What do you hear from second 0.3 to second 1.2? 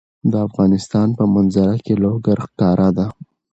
د افغانستان